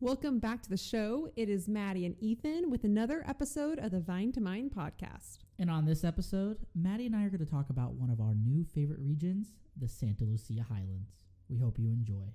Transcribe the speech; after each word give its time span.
Welcome 0.00 0.38
back 0.38 0.62
to 0.62 0.70
the 0.70 0.78
show. 0.78 1.28
It 1.36 1.50
is 1.50 1.68
Maddie 1.68 2.06
and 2.06 2.16
Ethan 2.20 2.70
with 2.70 2.84
another 2.84 3.22
episode 3.28 3.78
of 3.78 3.90
the 3.90 4.00
Vine 4.00 4.32
to 4.32 4.40
Mine 4.40 4.70
podcast. 4.74 5.38
And 5.58 5.70
on 5.70 5.84
this 5.84 6.04
episode, 6.04 6.56
Maddie 6.74 7.06
and 7.06 7.14
I 7.14 7.24
are 7.24 7.28
going 7.28 7.44
to 7.44 7.50
talk 7.50 7.68
about 7.68 7.92
one 7.94 8.08
of 8.08 8.18
our 8.20 8.34
new 8.34 8.64
favorite 8.64 9.00
regions, 9.00 9.48
the 9.76 9.88
Santa 9.88 10.24
Lucia 10.24 10.64
Highlands. 10.66 11.10
We 11.50 11.58
hope 11.58 11.78
you 11.78 11.90
enjoy. 11.90 12.32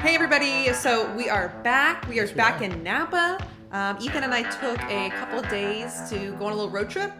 Hey, 0.00 0.14
everybody. 0.14 0.72
So 0.72 1.12
we 1.14 1.28
are 1.28 1.48
back. 1.62 2.08
We 2.08 2.18
are 2.18 2.22
Yes, 2.24 2.30
we 2.30 2.36
back 2.36 2.60
are. 2.60 2.64
in 2.64 2.82
Napa. 2.82 3.38
Um, 3.72 3.96
Ethan 4.00 4.24
and 4.24 4.34
I 4.34 4.42
took 4.42 4.80
a 4.90 5.10
couple 5.10 5.42
days 5.42 6.08
to 6.10 6.32
go 6.38 6.46
on 6.46 6.52
a 6.52 6.56
little 6.56 6.70
road 6.70 6.90
trip. 6.90 7.12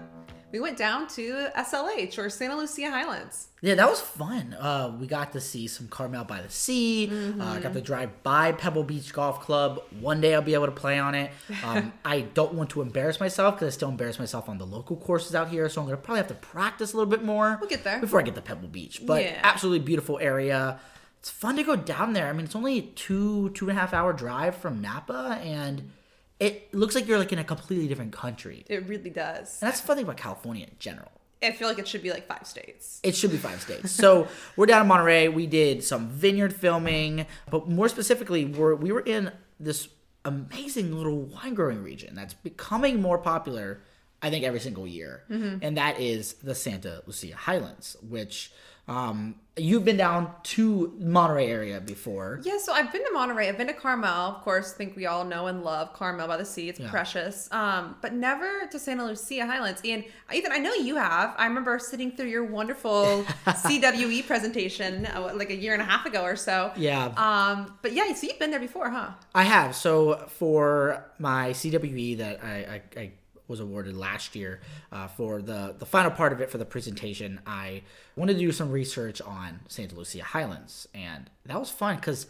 We 0.52 0.58
went 0.58 0.76
down 0.76 1.06
to 1.10 1.46
SLH 1.56 2.18
or 2.18 2.28
Santa 2.28 2.56
Lucia 2.56 2.90
Highlands. 2.90 3.50
Yeah, 3.62 3.76
that 3.76 3.88
was 3.88 4.00
fun. 4.00 4.54
Uh, 4.54 4.96
we 4.98 5.06
got 5.06 5.30
to 5.34 5.40
see 5.40 5.68
some 5.68 5.86
Carmel 5.86 6.24
by 6.24 6.42
the 6.42 6.48
Sea. 6.50 7.08
Uh, 7.38 7.60
got 7.60 7.72
to 7.72 7.80
drive 7.80 8.24
by 8.24 8.50
Pebble 8.50 8.82
Beach 8.82 9.12
Golf 9.12 9.40
Club. 9.42 9.80
One 10.00 10.20
day 10.20 10.34
I'll 10.34 10.42
be 10.42 10.54
able 10.54 10.66
to 10.66 10.72
play 10.72 10.98
on 10.98 11.14
it. 11.14 11.30
Um, 11.62 11.92
I 12.04 12.22
don't 12.22 12.54
want 12.54 12.70
to 12.70 12.82
embarrass 12.82 13.20
myself 13.20 13.54
because 13.54 13.72
I 13.72 13.76
still 13.76 13.90
embarrass 13.90 14.18
myself 14.18 14.48
on 14.48 14.58
the 14.58 14.66
local 14.66 14.96
courses 14.96 15.36
out 15.36 15.50
here. 15.50 15.68
So 15.68 15.82
I'm 15.82 15.86
going 15.86 15.96
to 15.96 16.02
probably 16.02 16.18
have 16.18 16.28
to 16.28 16.34
practice 16.34 16.94
a 16.94 16.96
little 16.96 17.10
bit 17.10 17.22
more. 17.22 17.58
We'll 17.60 17.70
get 17.70 17.84
there. 17.84 18.00
Before 18.00 18.18
I 18.18 18.24
get 18.24 18.34
to 18.34 18.42
Pebble 18.42 18.66
Beach. 18.66 19.02
But 19.06 19.22
Yeah. 19.22 19.38
absolutely 19.44 19.84
beautiful 19.86 20.18
area. 20.20 20.80
It's 21.20 21.30
fun 21.30 21.54
to 21.58 21.62
go 21.62 21.76
down 21.76 22.12
there. 22.12 22.26
I 22.26 22.32
mean, 22.32 22.46
it's 22.46 22.56
only 22.56 22.78
a 22.78 22.82
two, 22.82 23.50
two 23.50 23.68
and 23.68 23.78
a 23.78 23.80
half 23.80 23.94
hour 23.94 24.12
drive 24.12 24.56
from 24.56 24.80
Napa. 24.80 25.38
And 25.44 25.92
it 26.40 26.72
looks 26.74 26.94
like 26.94 27.06
you're 27.06 27.18
like 27.18 27.32
in 27.32 27.38
a 27.38 27.44
completely 27.44 27.86
different 27.86 28.12
country. 28.12 28.64
It 28.66 28.88
really 28.88 29.10
does. 29.10 29.60
And 29.60 29.68
that's 29.68 29.80
the 29.80 29.86
fun 29.86 29.96
thing 29.96 30.04
about 30.04 30.16
California 30.16 30.64
in 30.64 30.76
general. 30.78 31.12
I 31.42 31.52
feel 31.52 31.68
like 31.68 31.78
it 31.78 31.86
should 31.86 32.02
be 32.02 32.10
like 32.10 32.26
five 32.26 32.46
states. 32.46 33.00
It 33.02 33.14
should 33.14 33.30
be 33.30 33.36
five 33.36 33.60
states. 33.62 33.92
So 33.92 34.28
we're 34.56 34.66
down 34.66 34.82
in 34.82 34.88
Monterey. 34.88 35.28
We 35.28 35.46
did 35.46 35.84
some 35.84 36.08
vineyard 36.08 36.54
filming, 36.54 37.26
but 37.50 37.68
more 37.68 37.88
specifically, 37.88 38.44
we're, 38.44 38.74
we 38.74 38.92
were 38.92 39.00
in 39.00 39.32
this 39.58 39.88
amazing 40.24 40.94
little 40.94 41.22
wine 41.22 41.54
growing 41.54 41.82
region 41.82 42.14
that's 42.14 42.34
becoming 42.34 43.00
more 43.00 43.16
popular, 43.16 43.80
I 44.20 44.28
think, 44.28 44.44
every 44.44 44.60
single 44.60 44.86
year. 44.86 45.24
Mm-hmm. 45.30 45.58
And 45.62 45.76
that 45.76 45.98
is 45.98 46.34
the 46.34 46.54
Santa 46.54 47.02
Lucia 47.06 47.36
Highlands, 47.36 47.96
which 48.02 48.52
um, 48.90 49.36
you've 49.56 49.84
been 49.84 49.96
down 49.98 50.32
to 50.42 50.94
Monterey 50.98 51.48
area 51.50 51.80
before. 51.80 52.40
Yeah, 52.44 52.56
so 52.58 52.72
I've 52.72 52.90
been 52.92 53.04
to 53.04 53.12
Monterey. 53.12 53.48
I've 53.48 53.58
been 53.58 53.66
to 53.66 53.72
Carmel. 53.74 54.08
Of 54.36 54.42
course, 54.42 54.72
I 54.72 54.76
think 54.76 54.96
we 54.96 55.06
all 55.06 55.24
know 55.24 55.46
and 55.48 55.62
love 55.62 55.92
Carmel 55.92 56.26
by 56.26 56.36
the 56.38 56.44
Sea. 56.44 56.68
It's 56.70 56.80
Yeah. 56.80 56.90
precious. 56.90 57.48
Um, 57.52 57.96
but 58.00 58.12
never 58.14 58.66
to 58.70 58.78
Santa 58.78 59.04
Lucia 59.04 59.44
Highlands. 59.46 59.80
And 59.84 60.04
Ethan, 60.32 60.50
I 60.52 60.58
know 60.58 60.72
you 60.74 60.96
have. 60.96 61.34
I 61.36 61.46
remember 61.46 61.78
sitting 61.78 62.10
through 62.16 62.28
your 62.28 62.44
wonderful 62.44 63.24
CWE 63.46 64.26
presentation 64.26 65.06
uh, 65.06 65.32
like 65.34 65.50
a 65.50 65.56
year 65.56 65.72
and 65.74 65.82
a 65.82 65.84
half 65.84 66.06
ago 66.06 66.22
or 66.22 66.36
so. 66.36 66.72
Yeah. 66.76 67.06
Um, 67.16 67.78
but 67.82 67.92
yeah, 67.92 68.12
so 68.14 68.26
you've 68.26 68.38
been 68.38 68.50
there 68.50 68.60
before, 68.60 68.90
huh? 68.90 69.10
I 69.34 69.42
have. 69.44 69.76
So 69.76 70.26
for 70.38 71.04
my 71.18 71.50
CWE 71.50 72.18
that 72.18 72.42
I, 72.42 72.82
I, 72.96 73.00
I 73.00 73.12
was 73.50 73.60
awarded 73.60 73.96
last 73.96 74.34
year 74.34 74.60
uh, 74.92 75.08
for 75.08 75.42
the 75.42 75.74
the 75.78 75.84
final 75.84 76.10
part 76.10 76.32
of 76.32 76.40
it 76.40 76.50
for 76.50 76.56
the 76.56 76.64
presentation, 76.64 77.40
I 77.46 77.82
wanted 78.16 78.34
to 78.34 78.38
do 78.38 78.52
some 78.52 78.70
research 78.70 79.20
on 79.20 79.60
Santa 79.68 79.94
Lucia 79.94 80.22
Highlands, 80.22 80.88
and 80.94 81.28
that 81.44 81.58
was 81.58 81.70
fun 81.70 81.96
because. 81.96 82.26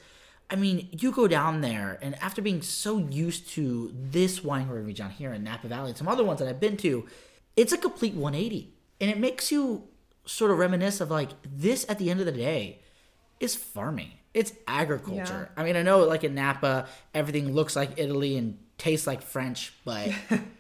I 0.53 0.57
mean, 0.57 0.89
you 0.91 1.13
go 1.13 1.29
down 1.29 1.61
there, 1.61 1.97
and 2.03 2.17
after 2.21 2.43
being 2.43 2.61
so 2.61 2.99
used 2.99 3.51
to 3.51 3.95
this 3.95 4.43
wine 4.43 4.67
region 4.67 5.09
here 5.09 5.33
in 5.33 5.45
Napa 5.45 5.69
Valley 5.69 5.91
and 5.91 5.97
some 5.97 6.09
other 6.09 6.25
ones 6.25 6.41
that 6.41 6.49
I've 6.49 6.59
been 6.59 6.77
to, 6.79 7.07
it's 7.55 7.73
a 7.73 7.79
complete 7.79 8.15
180. 8.15 8.75
And 9.01 9.09
it 9.13 9.19
makes 9.21 9.53
you 9.53 9.85
sort 10.25 10.51
of 10.51 10.59
reminisce 10.59 11.01
of 11.01 11.11
like 11.11 11.31
this 11.45 11.87
at 11.89 11.99
the 11.99 12.11
end 12.11 12.21
of 12.21 12.27
the 12.27 12.33
day 12.33 12.81
is 13.39 13.55
farming. 13.55 14.11
It's 14.33 14.53
agriculture. 14.69 15.51
I 15.57 15.65
mean, 15.65 15.77
I 15.77 15.83
know 15.83 16.01
like 16.01 16.25
in 16.25 16.35
Napa, 16.35 16.87
everything 17.15 17.53
looks 17.53 17.75
like 17.75 17.93
Italy 17.97 18.37
and 18.37 18.59
tastes 18.79 19.07
like 19.07 19.23
French, 19.23 19.73
but 19.85 20.11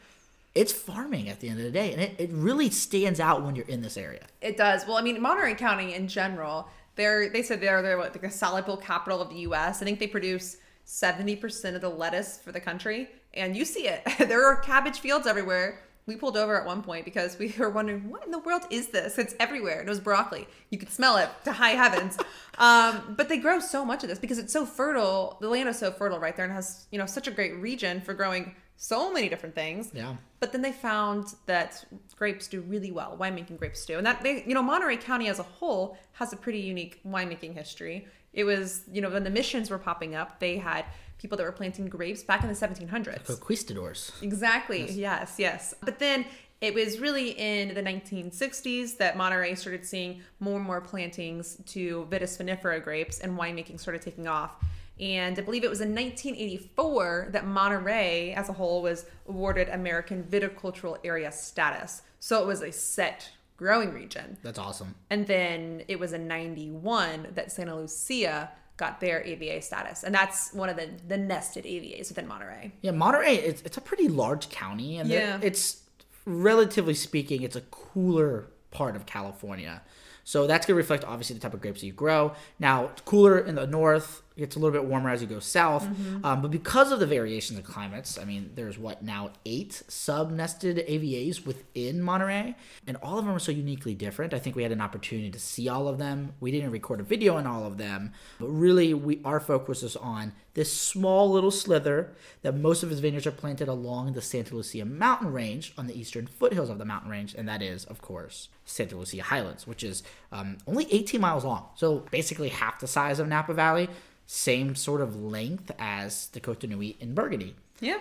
it's 0.55 0.73
farming 0.73 1.29
at 1.29 1.41
the 1.41 1.49
end 1.49 1.59
of 1.59 1.65
the 1.65 1.71
day. 1.71 1.93
And 1.93 2.01
it, 2.01 2.15
it 2.19 2.31
really 2.33 2.71
stands 2.71 3.21
out 3.21 3.43
when 3.43 3.55
you're 3.55 3.67
in 3.67 3.83
this 3.83 3.97
area. 3.97 4.27
It 4.41 4.57
does. 4.57 4.87
Well, 4.87 4.97
I 4.97 5.03
mean, 5.03 5.21
Monterey 5.21 5.55
County 5.55 5.95
in 5.95 6.09
general, 6.09 6.69
they're 6.97 7.29
they 7.29 7.43
said 7.43 7.61
they're 7.61 7.83
they're 7.83 7.97
what, 7.97 8.13
like 8.13 8.23
the 8.23 8.31
salad 8.31 8.67
bowl 8.67 8.77
capital 8.77 9.21
of 9.21 9.31
the 9.31 9.37
U.S. 9.41 9.81
I 9.81 9.85
think 9.85 9.99
they 9.99 10.07
produce 10.07 10.57
seventy 10.85 11.37
percent 11.37 11.77
of 11.77 11.83
the 11.83 11.89
lettuce 11.89 12.39
for 12.39 12.53
the 12.53 12.61
country, 12.61 13.09
and 13.35 13.57
you 13.57 13.65
see 13.65 13.87
it. 13.87 14.03
there 14.19 14.45
are 14.45 14.57
cabbage 14.57 15.01
fields 15.01 15.27
everywhere. 15.27 15.83
We 16.07 16.17
pulled 16.17 16.37
over 16.37 16.59
at 16.59 16.67
one 16.67 16.83
point 16.83 17.05
because 17.05 17.39
we 17.39 17.55
were 17.57 17.71
wondering 17.71 18.11
what 18.11 18.25
in 18.25 18.33
the 18.33 18.41
world 18.41 18.63
is 18.71 18.89
this? 18.89 19.17
It's 19.19 19.35
everywhere. 19.39 19.79
And 19.79 19.89
it 19.89 19.91
was 19.91 20.01
broccoli. 20.01 20.49
You 20.71 20.79
could 20.79 20.91
smell 20.91 21.19
it 21.19 21.29
to 21.45 21.53
high 21.53 21.71
heavens. 21.71 22.19
um, 22.59 23.15
but 23.17 23.29
they 23.29 23.39
grow 23.39 23.61
so 23.61 23.85
much 23.85 24.03
of 24.03 24.09
this 24.09 24.19
because 24.19 24.39
it's 24.39 24.53
so 24.53 24.67
fertile. 24.67 25.37
The 25.41 25.49
land 25.49 25.69
is 25.69 25.79
so 25.79 25.93
fertile 25.93 26.19
right 26.19 26.35
there 26.35 26.47
and 26.47 26.55
has 26.55 26.87
you 26.91 26.99
know 26.99 27.07
such 27.07 27.29
a 27.29 27.31
great 27.31 27.57
region 27.59 28.01
for 28.01 28.13
growing 28.13 28.57
so 28.83 29.13
many 29.13 29.29
different 29.29 29.55
things. 29.55 29.91
Yeah. 29.93 30.17
But 30.41 30.53
then 30.53 30.63
they 30.63 30.73
found 30.73 31.35
that 31.45 31.85
grapes 32.17 32.49
do 32.49 32.63
really 32.63 32.91
well. 32.91 33.15
Winemaking 33.21 33.59
grapes 33.59 33.85
do, 33.85 33.99
and 33.99 34.07
that 34.07 34.23
they, 34.23 34.43
you 34.47 34.55
know, 34.55 34.63
Monterey 34.63 34.97
County 34.97 35.29
as 35.29 35.39
a 35.39 35.43
whole 35.43 35.99
has 36.13 36.33
a 36.33 36.37
pretty 36.37 36.61
unique 36.61 36.99
winemaking 37.07 37.55
history. 37.55 38.09
It 38.33 38.45
was, 38.45 38.85
you 38.91 39.03
know, 39.03 39.11
when 39.11 39.23
the 39.23 39.31
missions 39.31 39.69
were 39.69 39.79
popping 39.79 40.15
up, 40.15 40.41
they 40.41 40.57
had 40.57 40.87
people 41.19 41.37
that 41.37 41.45
were 41.45 41.53
planting 41.53 41.89
grapes 41.91 42.23
back 42.23 42.43
in 42.43 42.49
the 42.49 42.55
1700s. 42.55 43.27
Conquistadors. 43.27 44.13
Exactly. 44.23 44.91
Yes. 44.91 45.35
yes, 45.37 45.75
But 45.83 45.99
then 45.99 46.25
it 46.63 46.73
was 46.73 47.01
really 47.01 47.33
in 47.33 47.75
the 47.75 47.83
1960s 47.83 48.97
that 48.97 49.15
Monterey 49.15 49.55
started 49.57 49.85
seeing 49.85 50.23
more 50.41 50.57
and 50.57 50.65
more 50.65 50.81
plantings 50.81 51.59
to 51.67 52.07
Vitis 52.11 52.43
vinifera 52.43 52.83
grapes, 52.83 53.19
and 53.21 53.39
winemaking 53.39 53.79
started 53.79 54.01
taking 54.01 54.27
off. 54.27 54.53
And 55.01 55.39
I 55.39 55.43
believe 55.43 55.65
it 55.65 55.71
was 55.71 55.81
in 55.81 55.95
1984 55.95 57.29
that 57.33 57.47
Monterey, 57.47 58.35
as 58.35 58.49
a 58.49 58.53
whole, 58.53 58.83
was 58.83 59.07
awarded 59.29 59.69
American 59.71 60.23
Viticultural 60.25 60.99
Area 61.05 61.33
status. 61.33 62.03
So 62.19 62.43
it 62.43 62.47
was 62.47 62.63
a 62.63 62.71
set 62.71 63.31
growing 63.57 63.93
region. 63.93 64.37
That's 64.43 64.59
awesome. 64.59 64.95
And 65.09 65.27
then 65.27 65.83
it 65.89 65.99
was 65.99 66.13
in 66.13 66.29
91 66.29 67.29
that 67.35 67.51
Santa 67.51 67.77
Lucia 67.77 68.51
got 68.77 69.01
their 69.01 69.23
AVA 69.23 69.61
status. 69.63 70.05
And 70.05 70.15
that's 70.15 70.53
one 70.55 70.69
of 70.69 70.77
the, 70.77 70.89
the 71.09 71.17
nested 71.19 71.65
AVAs 71.65 72.09
within 72.09 72.27
Monterey. 72.27 72.73
Yeah, 72.83 72.93
Monterey, 72.93 73.35
it's, 73.37 73.63
it's 73.63 73.77
a 73.77 73.81
pretty 73.83 74.09
large 74.09 74.49
county. 74.49 74.99
And 74.99 75.09
Yeah. 75.09 75.39
it's, 75.43 75.83
relatively 76.27 76.95
speaking, 76.95 77.43
it's 77.43 77.57
a 77.57 77.61
cooler 77.63 78.47
part 78.71 78.97
of 78.97 79.07
California. 79.07 79.83
So 80.25 80.47
that's 80.47 80.67
going 80.67 80.75
to 80.75 80.79
reflect 80.79 81.05
obviously 81.05 81.35
the 81.35 81.41
type 81.41 81.55
of 81.55 81.61
grapes 81.61 81.81
that 81.81 81.87
you 81.87 81.93
grow. 81.93 82.35
Now, 82.59 82.87
it's 82.87 83.01
cooler 83.03 83.39
in 83.39 83.55
the 83.57 83.67
north. 83.67 84.23
Gets 84.41 84.57
a 84.57 84.59
little 84.59 84.73
bit 84.73 84.89
warmer 84.89 85.11
as 85.11 85.21
you 85.21 85.29
go 85.29 85.39
south. 85.39 85.87
Um, 86.25 86.41
but 86.41 86.51
because 86.51 86.93
of 86.93 86.99
the 86.99 87.07
variations 87.07 87.59
in 87.59 87.65
climates, 87.65 88.19
I 88.19 88.25
mean, 88.25 88.53
there's 88.55 88.79
what 88.79 89.03
now 89.03 89.33
eight 89.45 89.83
sub-nested 89.87 90.79
AVAs 90.89 91.45
within 91.45 92.01
Monterey, 92.01 92.57
and 92.87 92.97
all 93.03 93.19
of 93.19 93.27
them 93.27 93.35
are 93.35 93.39
so 93.39 93.53
uniquely 93.53 93.95
different. 93.95 94.33
I 94.33 94.39
think 94.39 94.57
we 94.57 94.63
had 94.63 94.73
an 94.73 94.81
opportunity 94.81 95.31
to 95.31 95.39
see 95.39 95.69
all 95.69 95.89
of 95.89 95.99
them. 95.99 96.33
We 96.41 96.51
didn't 96.51 96.71
record 96.71 97.01
a 97.01 97.03
video 97.03 97.37
on 97.37 97.47
all 97.47 97.67
of 97.67 97.77
them, 97.77 98.13
but 98.39 98.49
really, 98.49 98.95
we 98.95 99.21
our 99.27 99.41
focus 99.41 99.83
is 99.83 99.95
on 99.97 100.33
this 100.55 100.73
small 100.73 101.31
little 101.31 101.51
slither 101.51 102.13
that 102.43 102.57
most 102.57 102.83
of 102.83 102.91
his 102.91 103.01
vineyards 103.01 103.27
are 103.27 103.33
planted 103.33 103.69
along 103.69 104.13
the 104.13 104.23
Santa 104.23 104.55
Lucia 104.55 104.85
mountain 104.85 105.33
range 105.33 105.73
on 105.79 105.87
the 105.87 105.99
eastern 105.99 106.27
foothills 106.27 106.71
of 106.71 106.79
the 106.79 106.85
mountain 106.85 107.11
range, 107.11 107.35
and 107.35 107.49
that 107.49 107.63
is, 107.63 107.85
of 107.85 108.01
course, 108.01 108.49
Santa 108.65 108.97
Lucia 108.97 109.23
Highlands, 109.23 109.67
which 109.67 109.85
is 109.85 110.03
um, 110.33 110.59
only 110.67 110.87
18 110.91 111.21
miles 111.21 111.45
long. 111.45 111.69
So 111.77 112.01
basically 112.11 112.49
half 112.49 112.81
the 112.81 112.87
size 112.87 113.19
of 113.19 113.29
Napa 113.29 113.55
Valley, 113.55 113.89
same 114.35 114.77
sort 114.77 115.01
of 115.01 115.17
length 115.21 115.73
as 115.81 116.29
the 116.29 116.39
Cote 116.39 116.61
de 116.61 116.69
Nuits 116.69 116.97
in 117.01 117.15
Burgundy. 117.15 117.57
Yeah. 117.81 117.99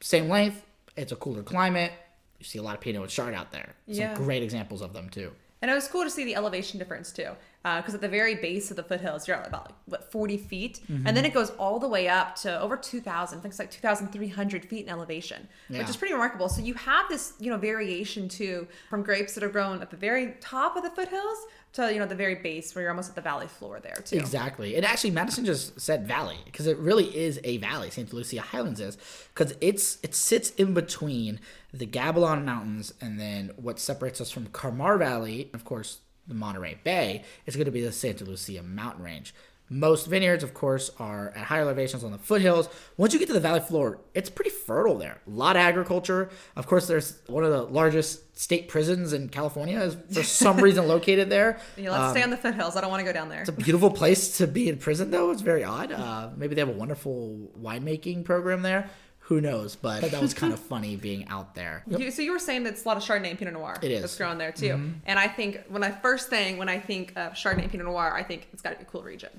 Same 0.00 0.28
length, 0.28 0.64
it's 0.96 1.10
a 1.10 1.16
cooler 1.16 1.42
climate. 1.42 1.90
You 2.38 2.44
see 2.44 2.58
a 2.60 2.62
lot 2.62 2.74
of 2.76 2.80
Pinot 2.80 3.02
and 3.02 3.10
Chard 3.10 3.34
out 3.34 3.50
there. 3.50 3.74
Some 3.88 3.96
Yeah. 3.96 4.14
great 4.14 4.44
examples 4.44 4.80
of 4.80 4.92
them 4.92 5.08
too. 5.08 5.32
And 5.60 5.68
it 5.72 5.74
was 5.74 5.88
cool 5.88 6.04
to 6.04 6.10
see 6.10 6.24
the 6.24 6.36
elevation 6.36 6.78
difference 6.78 7.10
too, 7.10 7.30
Uh, 7.64 7.76
because 7.76 7.94
at 7.94 8.00
the 8.00 8.08
very 8.08 8.34
base 8.34 8.70
of 8.70 8.76
the 8.76 8.82
foothills, 8.82 9.28
you're 9.28 9.36
at 9.36 9.46
about 9.46 9.66
like, 9.66 9.74
what 9.86 10.12
40 10.12 10.36
feet, 10.36 10.80
and 10.88 10.98
mm-hmm. 10.98 11.14
then 11.14 11.24
it 11.24 11.32
goes 11.32 11.50
all 11.50 11.78
the 11.78 11.88
way 11.88 12.08
up 12.08 12.34
to 12.36 12.60
over 12.60 12.76
2,000. 12.76 13.38
I 13.38 13.40
think 13.40 13.52
it's 13.52 13.58
like 13.58 13.70
2,300 13.70 14.64
feet 14.64 14.86
in 14.86 14.88
elevation, 14.88 15.48
which 15.68 15.88
is 15.88 15.96
pretty 15.96 16.12
remarkable. 16.12 16.48
So 16.48 16.60
you 16.60 16.74
have 16.74 17.08
this, 17.08 17.34
you 17.38 17.50
know, 17.50 17.58
variation 17.58 18.28
too 18.28 18.66
from 18.90 19.02
grapes 19.02 19.34
that 19.34 19.44
are 19.44 19.48
grown 19.48 19.80
at 19.80 19.90
the 19.90 19.96
very 19.96 20.34
top 20.40 20.76
of 20.76 20.82
the 20.82 20.90
foothills 20.90 21.46
to 21.74 21.92
you 21.92 21.98
know 21.98 22.06
the 22.06 22.14
very 22.14 22.36
base 22.36 22.74
where 22.74 22.82
you're 22.82 22.90
almost 22.90 23.10
at 23.10 23.14
the 23.14 23.22
valley 23.22 23.46
floor 23.46 23.80
there 23.80 24.02
too. 24.04 24.16
Exactly. 24.16 24.76
And 24.76 24.84
actually, 24.84 25.10
Madison 25.10 25.44
just 25.44 25.80
said 25.80 26.06
valley 26.06 26.38
because 26.44 26.66
it 26.66 26.76
really 26.78 27.16
is 27.16 27.40
a 27.44 27.58
valley. 27.58 27.90
Saint 27.90 28.12
Lucia 28.12 28.40
Highlands 28.40 28.80
is 28.80 28.98
because 29.34 29.54
it's 29.60 29.98
it 30.02 30.14
sits 30.14 30.50
in 30.50 30.74
between 30.74 31.40
the 31.72 31.86
Gabilan 31.86 32.44
Mountains 32.44 32.92
and 33.00 33.18
then 33.18 33.52
what 33.56 33.78
separates 33.78 34.20
us 34.20 34.30
from 34.30 34.46
Carmel 34.48 34.98
Valley, 34.98 35.50
of 35.54 35.64
course, 35.64 36.00
the 36.26 36.34
Monterey 36.34 36.78
Bay, 36.84 37.24
is 37.46 37.56
going 37.56 37.66
to 37.66 37.72
be 37.72 37.82
the 37.82 37.92
Santa 37.92 38.24
Lucia 38.24 38.62
mountain 38.62 39.04
range. 39.04 39.34
Most 39.72 40.06
vineyards, 40.06 40.44
of 40.44 40.52
course, 40.52 40.90
are 40.98 41.30
at 41.30 41.46
higher 41.46 41.62
elevations 41.62 42.04
on 42.04 42.12
the 42.12 42.18
foothills. 42.18 42.68
Once 42.98 43.14
you 43.14 43.18
get 43.18 43.28
to 43.28 43.32
the 43.32 43.40
valley 43.40 43.60
floor, 43.60 44.00
it's 44.12 44.28
pretty 44.28 44.50
fertile 44.50 44.98
there. 44.98 45.22
A 45.26 45.30
lot 45.30 45.56
of 45.56 45.60
agriculture. 45.60 46.28
Of 46.56 46.66
course, 46.66 46.86
there's 46.86 47.18
one 47.26 47.42
of 47.42 47.50
the 47.50 47.62
largest 47.62 48.38
state 48.38 48.68
prisons 48.68 49.14
in 49.14 49.30
California 49.30 49.80
is 49.80 49.96
for 50.12 50.22
some 50.24 50.56
reason 50.62 50.86
located 50.88 51.30
there. 51.30 51.58
Yeah, 51.78 51.92
let's 51.92 52.10
stay 52.12 52.22
on 52.22 52.28
the 52.28 52.36
foothills. 52.36 52.76
I 52.76 52.82
don't 52.82 52.90
want 52.90 53.00
to 53.00 53.06
go 53.06 53.14
down 53.14 53.30
there. 53.30 53.40
It's 53.40 53.48
a 53.48 53.52
beautiful 53.52 53.90
place 53.90 54.36
to 54.38 54.46
be 54.46 54.68
in 54.68 54.76
prison, 54.76 55.10
though. 55.10 55.30
It's 55.30 55.40
very 55.42 55.64
odd. 55.64 55.90
Uh, 55.90 56.30
maybe 56.36 56.54
they 56.54 56.60
have 56.60 56.68
a 56.68 56.72
wonderful 56.72 57.50
winemaking 57.58 58.26
program 58.26 58.60
there. 58.60 58.90
Who 59.26 59.40
knows? 59.40 59.76
But 59.76 60.02
that 60.02 60.20
was 60.26 60.34
kind 60.34 60.52
of 60.52 60.58
funny 60.58 60.96
being 60.96 61.26
out 61.28 61.54
there. 61.54 61.84
You, 61.86 62.10
so 62.10 62.22
you 62.22 62.32
were 62.32 62.38
saying 62.38 62.64
that 62.64 62.74
it's 62.74 62.84
a 62.84 62.88
lot 62.88 62.96
of 62.96 63.02
Chardonnay 63.02 63.30
and 63.30 63.38
Pinot 63.38 63.54
Noir 63.54 63.78
It 63.80 63.90
is. 63.90 63.94
Mm-hmm. 63.96 64.00
that's 64.02 64.16
grown 64.18 64.38
there 64.38 64.52
too. 64.52 64.92
And 65.06 65.18
I 65.18 65.28
think 65.28 65.62
when 65.68 65.82
I 65.84 65.90
first 65.90 66.28
thing 66.28 66.58
when 66.58 66.68
I 66.68 66.78
think 66.78 67.12
of 67.16 67.32
Chardonnay 67.34 67.62
and 67.62 67.70
Pinot 67.70 67.86
Noir, 67.86 68.12
I 68.14 68.22
think 68.22 68.48
it's 68.52 68.62
got 68.62 68.70
to 68.70 68.76
be 68.76 68.82
a 68.82 68.86
cool 68.86 69.02
region. 69.02 69.30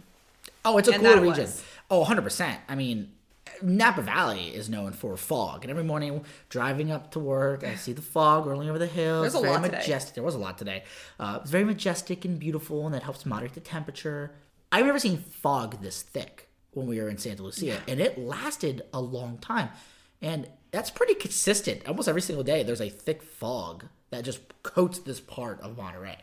Oh, 0.65 0.77
it's 0.77 0.87
a 0.87 0.93
And 0.93 1.01
cooler 1.01 1.15
that 1.15 1.23
it 1.23 1.27
region. 1.29 1.43
was. 1.43 1.63
Oh, 1.91 2.05
100%. 2.05 2.57
I 2.69 2.75
mean, 2.75 3.11
Napa 3.61 4.01
Valley 4.01 4.47
is 4.55 4.69
known 4.69 4.93
for 4.93 5.17
fog. 5.17 5.63
And 5.63 5.69
every 5.71 5.83
morning 5.83 6.23
driving 6.49 6.89
up 6.91 7.11
to 7.11 7.19
work, 7.19 7.63
I 7.65 7.75
see 7.75 7.91
the 7.91 8.01
fog 8.01 8.45
rolling 8.45 8.69
over 8.69 8.79
the 8.79 8.87
hills. 8.87 9.23
There's 9.23 9.35
a 9.35 9.41
very 9.41 9.53
lot 9.53 9.63
today. 9.63 9.99
There 10.15 10.23
was 10.23 10.35
a 10.35 10.39
lot 10.39 10.57
today. 10.57 10.83
Uh, 11.19 11.39
it's 11.41 11.51
very 11.51 11.65
majestic 11.65 12.23
and 12.25 12.39
beautiful, 12.39 12.85
and 12.85 12.95
that 12.95 13.03
helps 13.03 13.25
moderate 13.25 13.53
the 13.53 13.59
temperature. 13.59 14.31
I've 14.71 14.85
never 14.85 14.99
seen 14.99 15.17
fog 15.17 15.81
this 15.81 16.01
thick 16.01 16.49
when 16.73 16.87
we 16.87 16.99
were 16.99 17.09
in 17.09 17.17
Santa 17.17 17.43
Lucia, 17.43 17.81
and 17.87 17.99
it 17.99 18.17
lasted 18.17 18.83
a 18.93 19.01
long 19.01 19.37
time. 19.37 19.69
And 20.21 20.47
that's 20.71 20.89
pretty 20.89 21.15
consistent. 21.15 21.87
Almost 21.87 22.07
every 22.07 22.21
single 22.21 22.43
day, 22.43 22.63
there's 22.63 22.81
a 22.81 22.89
thick 22.89 23.21
fog 23.21 23.85
that 24.09 24.23
just 24.23 24.39
coats 24.63 24.99
this 24.99 25.19
part 25.19 25.59
of 25.61 25.77
Monterey. 25.77 26.17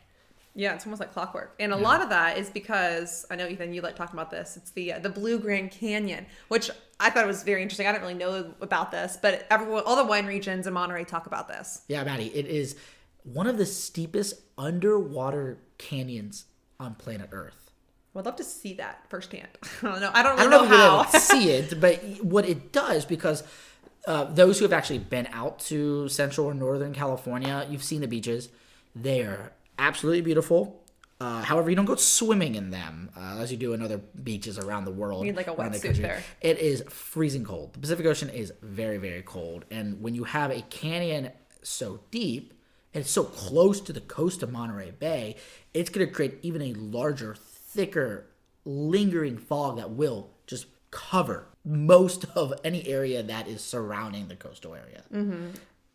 Yeah, 0.55 0.75
it's 0.75 0.85
almost 0.85 1.01
like 1.01 1.13
clockwork, 1.13 1.55
and 1.61 1.73
a 1.73 1.77
lot 1.77 2.03
of 2.03 2.09
that 2.09 2.37
is 2.37 2.51
because 2.51 3.25
I 3.31 3.37
know 3.37 3.47
Ethan, 3.47 3.73
you 3.73 3.83
like 3.83 3.95
talking 3.95 4.19
about 4.19 4.33
this. 4.33 4.57
It's 4.57 4.73
the 4.73 4.95
uh, 4.95 4.99
the 4.99 5.09
Blue 5.09 5.39
Grand 5.39 5.71
Canyon, 5.71 6.27
which 6.49 6.71
I 6.99 7.09
thought 7.09 7.25
was 7.25 7.45
very 7.45 7.63
interesting. 7.63 7.87
I 7.87 7.93
didn't 7.93 8.03
really 8.03 8.15
know 8.15 8.53
about 8.61 8.91
this, 8.91 9.17
but 9.21 9.47
everyone, 9.49 9.85
all 9.87 9.95
the 9.95 10.05
wine 10.05 10.27
regions 10.27 10.67
in 10.67 10.73
Monterey 10.73 11.05
talk 11.05 11.27
about 11.27 11.47
this. 11.47 11.83
Yeah, 11.87 12.03
Maddie, 12.03 12.35
it 12.35 12.47
is 12.47 12.77
one 13.23 13.47
of 13.47 13.59
the 13.59 13.67
steepest 13.67 14.41
underwater 14.59 15.59
canyons 15.79 16.47
on 16.81 16.97
planet 16.97 17.29
Earth. 17.31 17.70
I'd 18.17 18.25
love 18.25 18.37
to 18.37 18.45
see 18.45 18.75
that 18.75 19.05
firsthand. 19.09 19.49
I 19.83 19.87
don't 19.87 20.01
know. 20.01 20.11
I 20.13 20.23
don't 20.23 20.39
I 20.39 20.43
don't 20.43 20.51
know 20.51 20.65
know, 20.65 20.77
how. 20.77 21.01
able 21.03 21.13
to 21.13 21.21
see 21.21 21.51
it, 21.51 21.81
but 21.85 21.97
what 22.23 22.49
it 22.49 22.73
does, 22.73 23.05
because 23.05 23.45
uh, 24.07 24.25
those 24.25 24.59
who 24.59 24.65
have 24.65 24.73
actually 24.73 24.99
been 24.99 25.29
out 25.33 25.59
to 25.61 26.09
Central 26.09 26.47
or 26.47 26.55
Northern 26.55 26.93
California, 26.93 27.67
you've 27.71 27.85
seen 27.85 28.01
the 28.01 28.09
beaches. 28.09 28.49
They're 28.95 29.53
absolutely 29.79 30.23
beautiful. 30.23 30.81
Uh, 31.21 31.43
however, 31.43 31.69
you 31.69 31.77
don't 31.77 31.85
go 31.85 31.97
swimming 31.97 32.55
in 32.55 32.71
them 32.71 33.11
uh, 33.15 33.39
as 33.41 33.51
you 33.53 33.59
do 33.59 33.75
in 33.75 33.83
other 33.83 33.99
beaches 33.99 34.59
around 34.59 34.87
the 34.87 34.91
world. 34.91 35.27
You 35.27 35.33
need, 35.33 35.37
like, 35.37 35.49
a 35.49 35.53
around 35.53 35.75
the 35.75 35.79
there. 35.93 36.23
It 36.41 36.59
is 36.59 36.83
freezing 36.89 37.45
cold. 37.45 37.75
The 37.75 37.79
Pacific 37.79 38.07
Ocean 38.07 38.31
is 38.31 38.55
very, 38.63 38.97
very 38.97 39.21
cold. 39.21 39.67
And 39.71 40.01
when 40.01 40.15
you 40.15 40.25
have 40.25 40.51
a 40.51 40.63
canyon 40.63 41.31
so 41.63 42.01
deep 42.11 42.55
and 42.95 43.03
it's 43.03 43.11
so 43.11 43.25
close 43.25 43.83
to 43.83 43.93
the 43.93 44.01
coast 44.01 44.43
of 44.43 44.51
Monterey 44.51 44.93
Bay, 44.93 45.37
it's 45.75 45.91
going 45.91 46.07
to 46.07 46.13
create 46.13 46.39
even 46.41 46.63
a 46.63 46.73
larger, 46.73 47.37
thicker, 47.71 48.27
lingering 48.65 49.39
fog 49.39 49.77
that 49.77 49.91
will 49.91 50.31
just 50.47 50.67
cover 50.91 51.47
most 51.65 52.25
of 52.35 52.53
any 52.65 52.87
area 52.89 53.23
that 53.23 53.47
is 53.47 53.61
surrounding 53.63 54.29
the 54.29 54.37
coastal 54.37 54.75
area. 54.75 55.03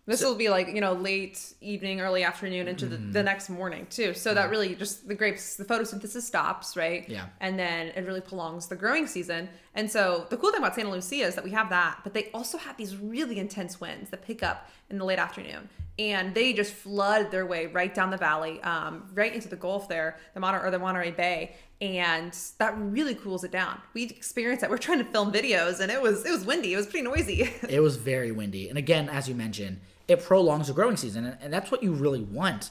This 0.07 0.21
will 0.23 0.35
be 0.35 0.49
like, 0.49 0.67
you 0.67 0.81
know, 0.81 0.93
late 0.93 1.55
evening, 1.61 1.99
early 1.99 2.23
afternoon 2.23 2.67
into 2.67 2.85
the, 2.85 2.95
Mm-hmm. 2.97 3.11
the 3.11 3.23
next 3.23 3.49
morning, 3.49 3.87
too. 3.89 4.13
So 4.13 4.35
that 4.35 4.51
really 4.51 4.75
just 4.75 5.07
the 5.07 5.15
grapes, 5.15 5.55
the 5.55 5.65
photosynthesis 5.65 6.21
stops, 6.21 6.77
right? 6.77 7.09
Yeah. 7.09 7.25
And 7.39 7.57
then 7.57 7.87
it 7.87 8.05
really 8.05 8.21
prolongs 8.21 8.67
the 8.67 8.75
growing 8.75 9.07
season. 9.07 9.49
And 9.75 9.91
so 9.91 10.25
the 10.29 10.37
cool 10.37 10.51
thing 10.51 10.61
about 10.61 10.73
Santa 10.73 10.89
Lucia 10.89 11.25
is 11.25 11.35
that 11.35 11.43
we 11.43 11.51
have 11.51 11.69
that, 11.69 11.99
but 12.03 12.13
they 12.13 12.31
also 12.33 12.57
have 12.57 12.77
these 12.77 12.95
really 12.95 13.37
intense 13.37 13.79
winds 13.79 14.09
that 14.09 14.21
pick 14.21 14.41
up 14.41 14.69
in 14.89 14.97
the 14.97 15.05
late 15.05 15.19
afternoon. 15.19 15.69
And 15.99 16.33
they 16.33 16.53
just 16.53 16.73
flood 16.73 17.31
their 17.31 17.45
way 17.45 17.67
right 17.67 17.93
down 17.93 18.09
the 18.09 18.17
valley, 18.17 18.61
um, 18.63 19.09
right 19.13 19.33
into 19.33 19.47
the 19.47 19.55
Gulf 19.55 19.87
there, 19.87 20.17
the 20.33 20.39
Mon- 20.39 20.55
or 20.55 20.71
the 20.71 20.79
Monterey 20.79 21.11
Bay. 21.11 21.55
And 21.81 22.35
that 22.57 22.77
really 22.77 23.15
cools 23.15 23.43
it 23.43 23.51
down. 23.51 23.81
We 23.93 24.03
experienced 24.03 24.61
that. 24.61 24.69
We're 24.69 24.77
trying 24.77 24.99
to 24.99 25.05
film 25.05 25.31
videos 25.31 25.81
and 25.81 25.91
it 25.91 26.01
was 26.01 26.25
it 26.25 26.31
was 26.31 26.45
windy. 26.45 26.73
It 26.73 26.77
was 26.77 26.87
pretty 26.87 27.03
noisy. 27.03 27.49
it 27.69 27.81
was 27.81 27.97
very 27.97 28.31
windy. 28.31 28.69
And 28.69 28.77
again, 28.77 29.09
as 29.09 29.27
you 29.27 29.35
mentioned, 29.35 29.81
it 30.07 30.23
prolongs 30.23 30.67
the 30.67 30.73
growing 30.73 30.97
season. 30.97 31.37
And 31.41 31.51
that's 31.51 31.71
what 31.71 31.83
you 31.83 31.93
really 31.93 32.21
want 32.21 32.69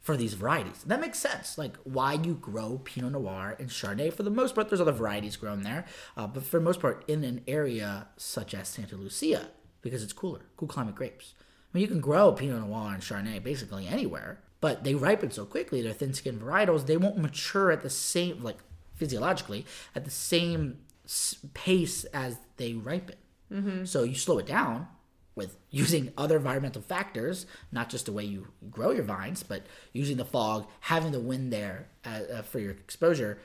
for 0.00 0.16
these 0.16 0.34
varieties. 0.34 0.82
That 0.84 1.00
makes 1.00 1.18
sense. 1.18 1.58
Like 1.58 1.76
why 1.84 2.14
you 2.14 2.34
grow 2.34 2.80
Pinot 2.84 3.12
Noir 3.12 3.56
and 3.58 3.68
Chardonnay. 3.68 4.12
For 4.12 4.22
the 4.22 4.30
most 4.30 4.54
part, 4.54 4.68
there's 4.68 4.80
other 4.80 4.92
varieties 4.92 5.36
grown 5.36 5.62
there. 5.62 5.84
Uh, 6.16 6.26
but 6.26 6.44
for 6.44 6.58
the 6.58 6.64
most 6.64 6.80
part, 6.80 7.04
in 7.08 7.24
an 7.24 7.42
area 7.46 8.08
such 8.16 8.54
as 8.54 8.68
Santa 8.68 8.96
Lucia, 8.96 9.48
because 9.82 10.02
it's 10.02 10.12
cooler, 10.12 10.40
cool 10.56 10.68
climate 10.68 10.94
grapes. 10.94 11.34
I 11.38 11.76
mean, 11.76 11.82
you 11.82 11.88
can 11.88 12.00
grow 12.00 12.32
Pinot 12.32 12.66
Noir 12.66 12.94
and 12.94 13.02
Chardonnay 13.02 13.42
basically 13.42 13.86
anywhere, 13.86 14.40
but 14.60 14.84
they 14.84 14.94
ripen 14.94 15.30
so 15.30 15.44
quickly. 15.44 15.82
They're 15.82 15.92
thin-skinned 15.92 16.40
varietals. 16.40 16.86
They 16.86 16.96
won't 16.96 17.18
mature 17.18 17.70
at 17.70 17.82
the 17.82 17.90
same, 17.90 18.42
like 18.42 18.58
physiologically, 18.94 19.66
at 19.94 20.04
the 20.04 20.10
same 20.10 20.78
pace 21.54 22.04
as 22.06 22.38
they 22.56 22.74
ripen. 22.74 23.16
So 23.86 24.02
you 24.02 24.14
slow 24.14 24.38
it 24.38 24.46
down 24.46 24.88
with 25.38 25.56
using 25.70 26.12
other 26.18 26.36
environmental 26.36 26.82
factors, 26.82 27.46
not 27.72 27.88
just 27.88 28.04
the 28.04 28.12
way 28.12 28.24
you 28.24 28.48
grow 28.70 28.90
your 28.90 29.04
vines, 29.04 29.42
but 29.42 29.62
using 29.94 30.18
the 30.18 30.24
fog, 30.26 30.66
having 30.80 31.12
the 31.12 31.20
wind 31.20 31.50
there 31.50 31.88
uh, 32.04 32.20
uh, 32.34 32.42
for 32.42 32.58
your 32.58 32.72
exposure, 32.72 33.38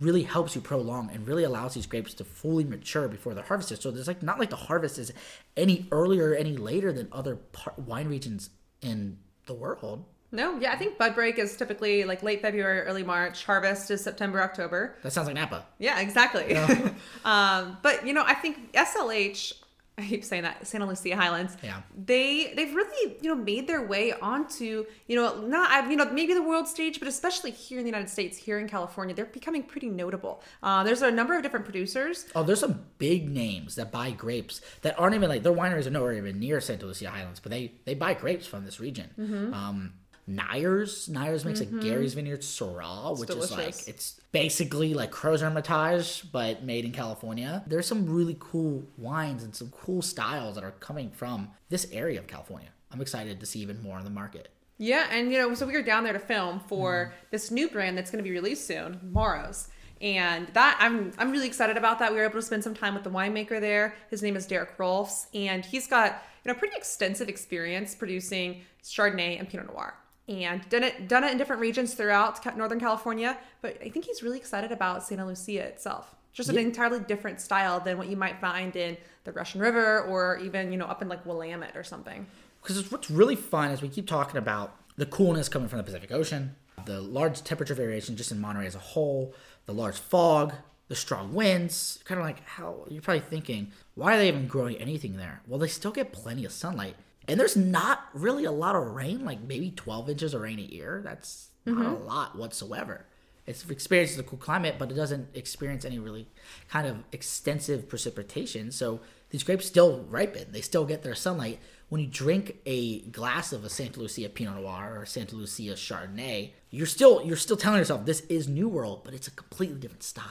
really 0.00 0.22
helps 0.22 0.54
you 0.54 0.62
prolong 0.62 1.10
and 1.10 1.26
really 1.26 1.44
allows 1.44 1.74
these 1.74 1.86
grapes 1.86 2.14
to 2.14 2.24
fully 2.24 2.64
mature 2.64 3.06
before 3.06 3.34
the 3.34 3.42
harvest. 3.42 3.68
harvested. 3.68 3.82
So 3.82 3.90
there's 3.90 4.08
like 4.08 4.22
not 4.22 4.38
like 4.38 4.48
the 4.48 4.56
harvest 4.56 4.98
is 4.98 5.12
any 5.56 5.86
earlier 5.92 6.30
or 6.30 6.34
any 6.34 6.56
later 6.56 6.92
than 6.92 7.08
other 7.12 7.36
par- 7.36 7.74
wine 7.76 8.08
regions 8.08 8.48
in 8.80 9.18
the 9.46 9.52
world. 9.52 10.06
No, 10.32 10.58
yeah, 10.60 10.72
I 10.72 10.76
think 10.76 10.96
bud 10.96 11.14
break 11.14 11.38
is 11.38 11.56
typically 11.56 12.04
like 12.04 12.22
late 12.22 12.40
February, 12.40 12.80
early 12.82 13.02
March. 13.02 13.44
Harvest 13.44 13.90
is 13.90 14.02
September, 14.02 14.40
October. 14.40 14.96
That 15.02 15.12
sounds 15.12 15.26
like 15.26 15.34
Napa. 15.34 15.66
Yeah, 15.78 15.98
exactly. 16.00 16.56
um, 17.24 17.76
but 17.82 18.06
you 18.06 18.12
know, 18.12 18.22
I 18.24 18.34
think 18.34 18.72
SLH. 18.72 19.54
I 20.00 20.06
keep 20.06 20.24
saying 20.24 20.42
that 20.42 20.66
Santa 20.66 20.86
Lucia 20.86 21.16
Highlands. 21.16 21.56
Yeah. 21.62 21.82
They 21.96 22.52
they've 22.54 22.74
really 22.74 23.16
you 23.20 23.34
know 23.34 23.42
made 23.42 23.66
their 23.66 23.86
way 23.86 24.12
onto 24.12 24.86
you 25.06 25.16
know 25.16 25.40
not 25.40 25.90
you 25.90 25.96
know 25.96 26.06
maybe 26.06 26.34
the 26.34 26.42
world 26.42 26.68
stage, 26.68 26.98
but 26.98 27.08
especially 27.08 27.50
here 27.50 27.78
in 27.78 27.84
the 27.84 27.90
United 27.90 28.08
States, 28.08 28.36
here 28.36 28.58
in 28.58 28.68
California, 28.68 29.14
they're 29.14 29.26
becoming 29.26 29.62
pretty 29.62 29.88
notable. 29.88 30.42
Uh, 30.62 30.82
there's 30.84 31.02
a 31.02 31.10
number 31.10 31.36
of 31.36 31.42
different 31.42 31.64
producers. 31.64 32.26
Oh, 32.34 32.42
there's 32.42 32.60
some 32.60 32.84
big 32.98 33.28
names 33.28 33.74
that 33.76 33.92
buy 33.92 34.10
grapes 34.10 34.60
that 34.82 34.98
aren't 34.98 35.14
even 35.14 35.28
like 35.28 35.42
their 35.42 35.52
wineries 35.52 35.86
are 35.86 35.90
nowhere 35.90 36.12
even 36.12 36.38
near 36.38 36.60
Santa 36.60 36.86
Lucia 36.86 37.10
Highlands, 37.10 37.40
but 37.40 37.50
they 37.50 37.72
they 37.84 37.94
buy 37.94 38.14
grapes 38.14 38.46
from 38.46 38.64
this 38.64 38.80
region. 38.80 39.10
Mm-hmm. 39.18 39.54
Um, 39.54 39.92
Neyers, 40.30 41.08
Neyers 41.08 41.44
makes 41.44 41.60
a 41.60 41.66
mm-hmm. 41.66 41.80
Gary's 41.80 42.14
Vineyard 42.14 42.40
Syrah, 42.40 43.18
which 43.18 43.30
is 43.30 43.50
like 43.50 43.88
it's 43.88 44.20
basically 44.32 44.94
like 44.94 45.10
Crozes 45.10 45.40
Hermitage 45.40 46.30
but 46.30 46.62
made 46.62 46.84
in 46.84 46.92
California. 46.92 47.64
There's 47.66 47.86
some 47.86 48.08
really 48.08 48.36
cool 48.38 48.84
wines 48.96 49.42
and 49.42 49.54
some 49.54 49.70
cool 49.70 50.02
styles 50.02 50.54
that 50.54 50.64
are 50.64 50.72
coming 50.72 51.10
from 51.10 51.50
this 51.68 51.86
area 51.92 52.18
of 52.18 52.26
California. 52.26 52.68
I'm 52.92 53.00
excited 53.00 53.40
to 53.40 53.46
see 53.46 53.60
even 53.60 53.82
more 53.82 53.98
on 53.98 54.04
the 54.04 54.10
market. 54.10 54.50
Yeah, 54.78 55.08
and 55.10 55.30
you 55.30 55.38
know, 55.38 55.54
so 55.54 55.66
we 55.66 55.74
were 55.74 55.82
down 55.82 56.04
there 56.04 56.14
to 56.14 56.18
film 56.18 56.60
for 56.60 57.06
mm-hmm. 57.06 57.26
this 57.30 57.50
new 57.50 57.68
brand 57.68 57.98
that's 57.98 58.10
going 58.10 58.24
to 58.24 58.28
be 58.28 58.34
released 58.34 58.66
soon, 58.66 58.98
Moros. 59.12 59.68
And 60.00 60.48
that 60.54 60.78
I'm 60.80 61.12
I'm 61.18 61.30
really 61.30 61.46
excited 61.46 61.76
about 61.76 61.98
that. 61.98 62.10
We 62.12 62.18
were 62.18 62.24
able 62.24 62.36
to 62.36 62.42
spend 62.42 62.64
some 62.64 62.74
time 62.74 62.94
with 62.94 63.04
the 63.04 63.10
winemaker 63.10 63.60
there. 63.60 63.94
His 64.08 64.22
name 64.22 64.36
is 64.36 64.46
Derek 64.46 64.78
Rolfs, 64.78 65.26
and 65.34 65.64
he's 65.64 65.86
got 65.86 66.22
you 66.44 66.52
know 66.52 66.58
pretty 66.58 66.76
extensive 66.76 67.28
experience 67.28 67.94
producing 67.94 68.62
Chardonnay 68.82 69.38
and 69.38 69.46
Pinot 69.46 69.66
Noir, 69.66 69.94
and 70.30 70.66
done 70.68 70.84
it 70.84 71.08
done 71.08 71.24
it 71.24 71.32
in 71.32 71.38
different 71.38 71.60
regions 71.60 71.94
throughout 71.94 72.56
Northern 72.56 72.80
California. 72.80 73.36
But 73.60 73.76
I 73.84 73.88
think 73.88 74.04
he's 74.04 74.22
really 74.22 74.38
excited 74.38 74.72
about 74.72 75.02
Santa 75.02 75.26
Lucia 75.26 75.62
itself. 75.62 76.14
Just 76.32 76.48
an 76.48 76.58
entirely 76.58 77.00
different 77.00 77.40
style 77.40 77.80
than 77.80 77.98
what 77.98 78.06
you 78.06 78.16
might 78.16 78.40
find 78.40 78.74
in 78.76 78.96
the 79.24 79.32
Russian 79.32 79.60
River 79.60 80.02
or 80.02 80.38
even 80.38 80.70
you 80.70 80.78
know 80.78 80.86
up 80.86 81.02
in 81.02 81.08
like 81.08 81.26
Willamette 81.26 81.76
or 81.76 81.82
something. 81.82 82.26
Because 82.62 82.90
what's 82.90 83.10
really 83.10 83.36
fun 83.36 83.70
is 83.70 83.82
we 83.82 83.88
keep 83.88 84.06
talking 84.06 84.36
about 84.36 84.76
the 84.96 85.06
coolness 85.06 85.48
coming 85.48 85.68
from 85.68 85.78
the 85.78 85.82
Pacific 85.82 86.12
Ocean, 86.12 86.54
the 86.84 87.00
large 87.00 87.42
temperature 87.42 87.74
variation 87.74 88.16
just 88.16 88.30
in 88.30 88.40
Monterey 88.40 88.66
as 88.66 88.74
a 88.74 88.80
whole, 88.80 89.34
the 89.66 89.72
large 89.72 89.98
fog, 89.98 90.52
the 90.88 90.94
strong 90.94 91.32
winds. 91.34 92.00
Kind 92.04 92.20
of 92.20 92.26
like 92.26 92.46
how 92.46 92.84
you're 92.88 93.02
probably 93.02 93.20
thinking, 93.20 93.72
why 93.94 94.14
are 94.14 94.18
they 94.18 94.28
even 94.28 94.46
growing 94.46 94.76
anything 94.76 95.16
there? 95.16 95.40
Well, 95.46 95.58
they 95.58 95.68
still 95.68 95.90
get 95.90 96.12
plenty 96.12 96.44
of 96.44 96.52
sunlight, 96.52 96.96
and 97.28 97.38
there's 97.38 97.56
not 97.56 98.08
really 98.14 98.44
a 98.44 98.52
lot 98.52 98.76
of 98.76 98.88
rain, 98.88 99.24
like 99.24 99.40
maybe 99.40 99.70
12 99.70 100.10
inches 100.10 100.34
of 100.34 100.40
rain 100.40 100.58
a 100.58 100.62
year. 100.62 101.00
That's 101.04 101.48
not 101.66 101.76
mm-hmm. 101.76 102.02
a 102.02 102.06
lot 102.06 102.36
whatsoever. 102.36 103.06
It's 103.46 103.68
experiences 103.68 104.18
a 104.18 104.22
cool 104.22 104.38
climate, 104.38 104.76
but 104.78 104.90
it 104.90 104.94
doesn't 104.94 105.28
experience 105.34 105.84
any 105.84 105.98
really 105.98 106.28
kind 106.68 106.86
of 106.86 106.98
extensive 107.12 107.88
precipitation. 107.88 108.70
So 108.70 109.00
these 109.30 109.42
grapes 109.42 109.66
still 109.66 110.04
ripen. 110.08 110.52
They 110.52 110.60
still 110.60 110.84
get 110.84 111.02
their 111.02 111.14
sunlight. 111.14 111.58
When 111.88 112.00
you 112.00 112.06
drink 112.06 112.58
a 112.66 113.00
glass 113.00 113.52
of 113.52 113.64
a 113.64 113.68
Santa 113.68 114.00
Lucia 114.00 114.28
Pinot 114.28 114.60
Noir 114.60 114.96
or 115.00 115.06
Santa 115.06 115.34
Lucia 115.34 115.72
Chardonnay, 115.72 116.52
you're 116.70 116.86
still 116.86 117.22
you're 117.24 117.36
still 117.36 117.56
telling 117.56 117.78
yourself 117.78 118.06
this 118.06 118.20
is 118.22 118.46
New 118.46 118.68
World, 118.68 119.02
but 119.04 119.14
it's 119.14 119.26
a 119.26 119.32
completely 119.32 119.80
different 119.80 120.04
style. 120.04 120.24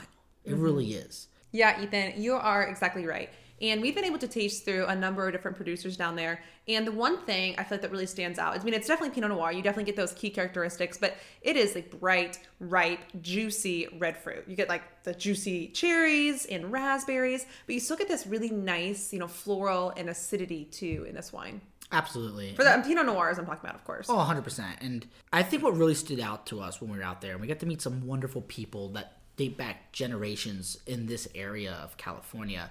It 0.45 0.51
mm-hmm. 0.51 0.61
really 0.61 0.93
is. 0.93 1.27
Yeah, 1.51 1.81
Ethan, 1.81 2.21
you 2.21 2.33
are 2.35 2.63
exactly 2.63 3.05
right. 3.05 3.29
And 3.61 3.81
we've 3.81 3.95
been 3.95 4.05
able 4.05 4.19
to 4.19 4.27
taste 4.27 4.65
through 4.65 4.85
a 4.85 4.95
number 4.95 5.25
of 5.25 5.33
different 5.33 5.57
producers 5.57 5.97
down 5.97 6.15
there. 6.15 6.41
And 6.67 6.87
the 6.87 6.91
one 6.91 7.25
thing 7.25 7.55
I 7.57 7.63
feel 7.63 7.75
like 7.75 7.81
that 7.81 7.91
really 7.91 8.05
stands 8.05 8.39
out, 8.39 8.59
I 8.59 8.63
mean, 8.63 8.73
it's 8.73 8.87
definitely 8.87 9.13
Pinot 9.13 9.31
Noir. 9.31 9.51
You 9.51 9.61
definitely 9.61 9.85
get 9.85 9.95
those 9.95 10.13
key 10.13 10.29
characteristics, 10.29 10.97
but 10.97 11.15
it 11.41 11.57
is 11.57 11.75
like 11.75 11.99
bright, 11.99 12.39
ripe, 12.59 12.99
juicy 13.21 13.87
red 13.97 14.17
fruit. 14.17 14.45
You 14.47 14.55
get 14.55 14.69
like 14.69 15.03
the 15.03 15.13
juicy 15.13 15.67
cherries 15.69 16.45
and 16.45 16.71
raspberries, 16.71 17.45
but 17.65 17.73
you 17.73 17.81
still 17.81 17.97
get 17.97 18.07
this 18.07 18.27
really 18.27 18.49
nice, 18.49 19.11
you 19.11 19.19
know, 19.19 19.27
floral 19.27 19.93
and 19.97 20.09
acidity 20.09 20.65
too 20.65 21.05
in 21.07 21.15
this 21.15 21.33
wine. 21.33 21.61
Absolutely. 21.91 22.53
For 22.53 22.63
the 22.63 22.83
Pinot 22.85 23.07
Noirs, 23.07 23.39
I'm 23.39 23.45
talking 23.45 23.67
about, 23.67 23.75
of 23.75 23.83
course. 23.83 24.07
Oh, 24.09 24.17
100%. 24.17 24.63
And 24.79 25.07
I 25.33 25.41
think 25.41 25.63
what 25.63 25.75
really 25.75 25.95
stood 25.95 26.19
out 26.19 26.45
to 26.47 26.61
us 26.61 26.79
when 26.79 26.91
we 26.91 26.97
were 26.99 27.03
out 27.03 27.21
there, 27.21 27.31
and 27.31 27.41
we 27.41 27.47
got 27.47 27.59
to 27.59 27.65
meet 27.65 27.81
some 27.81 28.05
wonderful 28.05 28.41
people 28.43 28.89
that 28.89 29.17
date 29.37 29.57
back 29.57 29.91
generations 29.91 30.77
in 30.85 31.07
this 31.07 31.27
area 31.33 31.73
of 31.81 31.97
California, 31.97 32.69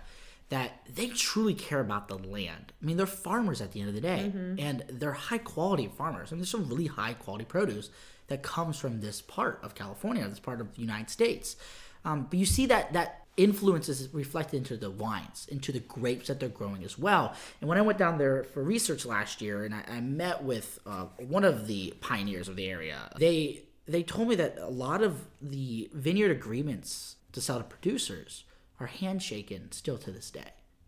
that 0.51 0.81
they 0.93 1.09
truly 1.09 1.55
care 1.55 1.81
about 1.81 2.09
the 2.09 2.17
land. 2.17 2.73
I 2.83 2.87
mean, 2.87 2.97
they're 2.97 3.07
farmers 3.07 3.61
at 3.61 3.73
the 3.73 3.81
end 3.81 3.91
of 3.91 3.95
the 3.95 4.01
day, 4.01 4.33
and 4.59 4.85
they're 4.89 5.13
high 5.13 5.39
quality 5.39 5.91
farmers. 5.97 6.33
And 6.33 6.41
there's 6.41 6.51
some 6.51 6.69
really 6.69 6.87
high 6.87 7.15
quality 7.15 7.45
produce 7.45 7.91
that 8.29 8.43
comes 8.43 8.79
from 8.79 9.01
this 9.01 9.21
part 9.21 9.61
of 9.63 9.75
California, 9.75 10.27
this 10.29 10.41
part 10.41 10.61
of 10.61 10.75
the 10.75 10.81
United 10.81 11.11
States. 11.11 11.57
Um, 12.05 12.27
but 12.31 12.39
you 12.39 12.47
see 12.47 12.67
that 12.67 12.93
that 12.95 13.27
influence 13.37 13.89
is 13.89 14.13
reflected 14.13 14.57
into 14.59 14.77
the 14.77 14.91
wines, 14.91 15.47
into 15.51 15.71
the 15.71 15.81
grapes 15.81 16.29
that 16.29 16.41
they're 16.41 16.49
growing 16.49 16.83
as 16.83 16.99
well. 16.99 17.35
And 17.61 17.69
when 17.69 17.79
I 17.79 17.83
went 17.83 17.99
down 17.99 18.19
there 18.19 18.45
for 18.45 18.63
research 18.63 19.07
last 19.07 19.41
year, 19.41 19.65
and 19.65 19.75
I, 19.75 19.85
I 19.89 20.01
met 20.01 20.43
with 20.43 20.79
uh, 20.87 21.05
one 21.19 21.45
of 21.45 21.67
the 21.67 21.95
pioneers 22.01 22.49
of 22.49 22.57
the 22.57 22.69
area, 22.69 23.11
they 23.19 23.63
they 23.87 24.03
told 24.03 24.29
me 24.29 24.35
that 24.35 24.59
a 24.59 24.69
lot 24.69 25.03
of 25.03 25.25
the 25.41 25.89
vineyard 25.95 26.31
agreements 26.31 27.17
to 27.33 27.41
sell 27.41 27.59
to 27.59 27.65
producers 27.65 28.45
are 28.81 28.89
handshaken 28.89 29.73
still 29.73 29.99
to 29.99 30.11
this 30.11 30.31
day. 30.31 30.41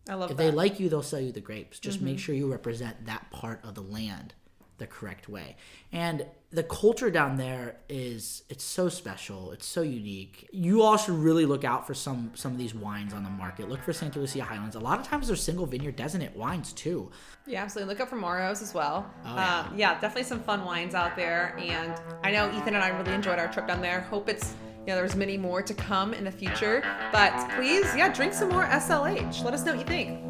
I 0.09 0.15
love 0.15 0.31
If 0.31 0.37
that. 0.37 0.43
Mm-hmm. 0.43 0.51
they 0.51 0.57
like 0.57 0.81
you, 0.81 0.89
they'll 0.89 1.03
sell 1.03 1.21
you 1.21 1.33
the 1.33 1.41
grapes. 1.41 1.79
Just 1.79 2.01
make 2.01 2.19
sure 2.19 2.35
you 2.35 2.51
represent 2.51 3.07
that 3.07 3.31
part 3.31 3.61
of 3.65 3.75
the 3.75 3.83
land 3.83 4.35
the 4.79 4.87
correct 4.87 5.29
way. 5.29 5.57
And 5.93 6.25
the 6.53 6.63
culture 6.63 7.11
down 7.11 7.37
there 7.37 7.77
is 7.91 8.45
it's 8.49 8.65
so 8.65 8.89
special. 8.89 9.53
It's 9.53 9.67
so 9.67 9.83
unique. 9.83 10.49
You 10.53 10.83
all 10.83 10.97
should 10.97 11.15
really 11.17 11.45
look 11.45 11.65
out 11.65 11.87
for 11.87 11.93
some 11.93 12.33
some 12.35 12.53
of 12.53 12.59
these 12.59 12.75
wines 12.75 13.13
on 13.13 13.23
the 13.23 13.29
market. 13.31 13.69
Look 13.69 13.83
for 13.83 13.93
Santa 13.93 14.19
Lucia 14.19 14.43
Highlands. 14.43 14.75
A 14.77 14.81
lot 14.81 14.99
of 14.99 15.07
times 15.07 15.27
they're 15.27 15.37
single 15.37 15.67
vineyard 15.67 15.97
designate 15.97 16.35
wines 16.35 16.73
too. 16.73 17.11
Yeah, 17.47 17.63
absolutely. 17.63 17.93
Look 17.93 18.01
out 18.01 18.09
for 18.09 18.17
Moros 18.17 18.63
as 18.63 18.73
well. 18.73 19.09
Oh, 19.27 19.35
yeah. 19.35 19.61
Um, 19.61 19.79
yeah, 19.79 20.01
definitely 20.01 20.25
some 20.25 20.41
fun 20.41 20.65
wines 20.65 20.95
out 20.95 21.15
there. 21.15 21.55
And 21.59 21.95
I 22.25 22.31
know 22.33 22.49
Ethan 22.57 22.75
and 22.75 22.83
I 22.83 22.89
really 22.89 23.13
enjoyed 23.13 23.39
our 23.39 23.53
trip 23.53 23.67
down 23.69 23.83
there. 23.83 24.01
Hope 24.03 24.31
it's, 24.31 24.55
know, 24.87 24.97
there's 24.97 25.17
many 25.17 25.37
more 25.37 25.63
to 25.63 25.75
come 25.75 26.15
in 26.15 26.25
the 26.25 26.33
future. 26.33 26.83
But 27.13 27.49
please, 27.57 27.87
yeah, 27.95 28.13
drink 28.13 28.33
some 28.33 28.49
more 28.49 28.65
SLH. 28.65 29.45
Let 29.45 29.55
us 29.55 29.65
know 29.65 29.73
what 29.73 29.81
you 29.81 29.87
think. 29.87 30.30